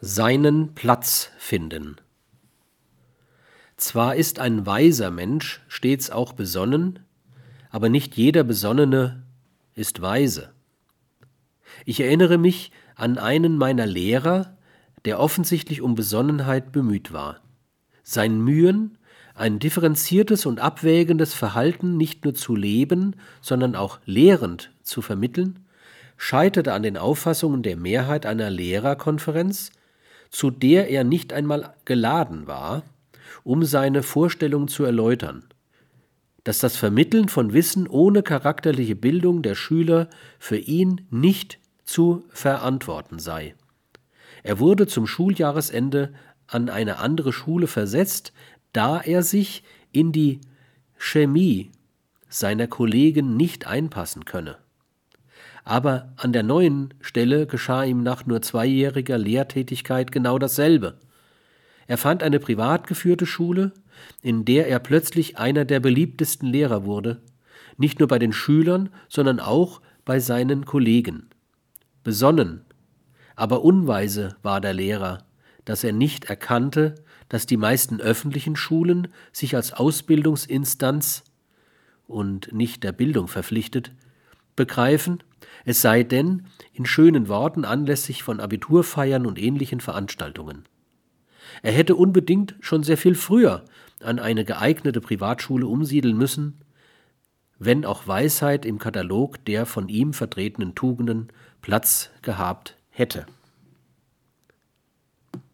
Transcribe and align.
Seinen 0.00 0.76
Platz 0.76 1.32
finden. 1.38 1.96
Zwar 3.76 4.14
ist 4.14 4.38
ein 4.38 4.64
weiser 4.64 5.10
Mensch 5.10 5.60
stets 5.66 6.10
auch 6.10 6.34
besonnen, 6.34 7.00
aber 7.70 7.88
nicht 7.88 8.16
jeder 8.16 8.44
Besonnene 8.44 9.24
ist 9.74 10.00
weise. 10.00 10.52
Ich 11.84 11.98
erinnere 11.98 12.38
mich 12.38 12.70
an 12.94 13.18
einen 13.18 13.56
meiner 13.56 13.86
Lehrer, 13.86 14.56
der 15.04 15.18
offensichtlich 15.18 15.82
um 15.82 15.96
Besonnenheit 15.96 16.70
bemüht 16.70 17.12
war. 17.12 17.40
Sein 18.04 18.40
Mühen, 18.40 18.98
ein 19.34 19.58
differenziertes 19.58 20.46
und 20.46 20.60
abwägendes 20.60 21.34
Verhalten 21.34 21.96
nicht 21.96 22.24
nur 22.24 22.34
zu 22.34 22.54
leben, 22.54 23.16
sondern 23.40 23.74
auch 23.74 23.98
lehrend 24.04 24.70
zu 24.80 25.02
vermitteln, 25.02 25.66
scheiterte 26.16 26.72
an 26.72 26.84
den 26.84 26.96
Auffassungen 26.96 27.64
der 27.64 27.76
Mehrheit 27.76 28.26
einer 28.26 28.48
Lehrerkonferenz, 28.48 29.72
zu 30.30 30.50
der 30.50 30.88
er 30.88 31.04
nicht 31.04 31.32
einmal 31.32 31.74
geladen 31.84 32.46
war, 32.46 32.82
um 33.44 33.64
seine 33.64 34.02
Vorstellungen 34.02 34.68
zu 34.68 34.84
erläutern, 34.84 35.44
dass 36.44 36.58
das 36.58 36.76
Vermitteln 36.76 37.28
von 37.28 37.52
Wissen 37.52 37.86
ohne 37.86 38.22
charakterliche 38.22 38.96
Bildung 38.96 39.42
der 39.42 39.54
Schüler 39.54 40.08
für 40.38 40.56
ihn 40.56 41.06
nicht 41.10 41.58
zu 41.84 42.24
verantworten 42.30 43.18
sei. 43.18 43.54
Er 44.42 44.58
wurde 44.58 44.86
zum 44.86 45.06
Schuljahresende 45.06 46.12
an 46.46 46.70
eine 46.70 46.98
andere 46.98 47.32
Schule 47.32 47.66
versetzt, 47.66 48.32
da 48.72 49.00
er 49.00 49.22
sich 49.22 49.62
in 49.92 50.12
die 50.12 50.40
Chemie 50.96 51.70
seiner 52.28 52.66
Kollegen 52.66 53.36
nicht 53.36 53.66
einpassen 53.66 54.24
könne. 54.24 54.58
Aber 55.68 56.14
an 56.16 56.32
der 56.32 56.44
neuen 56.44 56.94
Stelle 57.02 57.46
geschah 57.46 57.84
ihm 57.84 58.02
nach 58.02 58.24
nur 58.24 58.40
zweijähriger 58.40 59.18
Lehrtätigkeit 59.18 60.10
genau 60.10 60.38
dasselbe. 60.38 60.98
Er 61.86 61.98
fand 61.98 62.22
eine 62.22 62.40
privat 62.40 62.86
geführte 62.86 63.26
Schule, 63.26 63.74
in 64.22 64.46
der 64.46 64.68
er 64.68 64.78
plötzlich 64.78 65.36
einer 65.36 65.66
der 65.66 65.80
beliebtesten 65.80 66.48
Lehrer 66.48 66.86
wurde, 66.86 67.20
nicht 67.76 67.98
nur 67.98 68.08
bei 68.08 68.18
den 68.18 68.32
Schülern, 68.32 68.88
sondern 69.10 69.40
auch 69.40 69.82
bei 70.06 70.20
seinen 70.20 70.64
Kollegen. 70.64 71.28
Besonnen, 72.02 72.62
aber 73.36 73.62
unweise 73.62 74.36
war 74.42 74.62
der 74.62 74.72
Lehrer, 74.72 75.26
dass 75.66 75.84
er 75.84 75.92
nicht 75.92 76.30
erkannte, 76.30 76.94
dass 77.28 77.44
die 77.44 77.58
meisten 77.58 78.00
öffentlichen 78.00 78.56
Schulen 78.56 79.08
sich 79.32 79.54
als 79.54 79.74
Ausbildungsinstanz 79.74 81.24
und 82.06 82.54
nicht 82.54 82.84
der 82.84 82.92
Bildung 82.92 83.28
verpflichtet 83.28 83.92
begreifen, 84.56 85.22
es 85.64 85.82
sei 85.82 86.02
denn 86.02 86.46
in 86.72 86.86
schönen 86.86 87.28
Worten 87.28 87.64
anlässlich 87.64 88.22
von 88.22 88.40
Abiturfeiern 88.40 89.26
und 89.26 89.38
ähnlichen 89.38 89.80
Veranstaltungen. 89.80 90.64
Er 91.62 91.72
hätte 91.72 91.96
unbedingt 91.96 92.54
schon 92.60 92.82
sehr 92.82 92.98
viel 92.98 93.14
früher 93.14 93.64
an 94.02 94.18
eine 94.18 94.44
geeignete 94.44 95.00
Privatschule 95.00 95.66
umsiedeln 95.66 96.16
müssen, 96.16 96.60
wenn 97.58 97.84
auch 97.84 98.06
Weisheit 98.06 98.64
im 98.64 98.78
Katalog 98.78 99.44
der 99.44 99.66
von 99.66 99.88
ihm 99.88 100.12
vertretenen 100.12 100.74
Tugenden 100.74 101.28
Platz 101.60 102.10
gehabt 102.22 102.76
hätte. 102.90 103.26